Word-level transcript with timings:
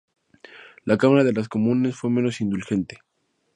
La 0.83 0.97
Cámara 0.97 1.23
de 1.23 1.31
los 1.31 1.47
Comunes 1.47 1.95
fue 1.95 2.09
menos 2.09 2.41
indulgente. 2.41 3.01